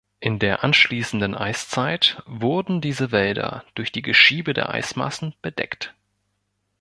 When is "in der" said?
0.19-0.63